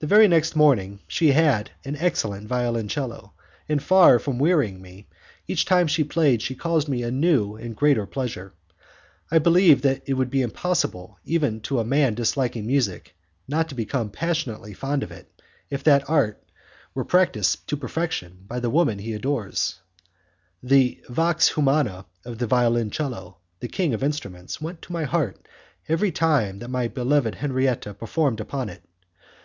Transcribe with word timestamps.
The 0.00 0.08
very 0.08 0.26
next 0.26 0.56
morning 0.56 1.02
she 1.06 1.30
had 1.30 1.70
an 1.84 1.94
excellent 1.94 2.48
violoncello, 2.48 3.32
and, 3.68 3.80
far 3.80 4.18
from 4.18 4.40
wearying 4.40 4.82
me, 4.82 5.06
each 5.46 5.64
time 5.66 5.86
she 5.86 6.02
played 6.02 6.42
she 6.42 6.56
caused 6.56 6.88
me 6.88 7.04
a 7.04 7.12
new 7.12 7.54
and 7.54 7.76
greater 7.76 8.04
pleasure. 8.04 8.54
I 9.30 9.38
believe 9.38 9.82
that 9.82 10.02
it 10.04 10.14
would 10.14 10.30
be 10.30 10.42
impossible 10.42 11.20
even 11.24 11.60
to 11.60 11.78
a 11.78 11.84
man 11.84 12.14
disliking 12.14 12.66
music 12.66 13.14
not 13.46 13.68
to 13.68 13.76
become 13.76 14.10
passionately 14.10 14.74
fond 14.74 15.04
of 15.04 15.12
it, 15.12 15.30
if 15.70 15.84
that 15.84 16.10
art 16.10 16.42
were 16.92 17.04
practised 17.04 17.64
to 17.68 17.76
perfection 17.76 18.38
by 18.48 18.58
the 18.58 18.70
woman 18.70 18.98
he 18.98 19.14
adores. 19.14 19.76
The 20.60 21.00
'vox 21.08 21.50
humana' 21.54 22.04
of 22.24 22.38
the 22.38 22.48
violoncello; 22.48 23.38
the 23.60 23.68
king 23.68 23.94
of 23.94 24.02
instruments, 24.02 24.60
went 24.60 24.82
to 24.82 24.92
my 24.92 25.04
heart 25.04 25.46
every 25.88 26.10
time 26.10 26.58
that 26.58 26.68
my 26.68 26.88
beloved 26.88 27.36
Henriette 27.36 27.96
performed 28.00 28.40
upon 28.40 28.68
it. 28.68 28.82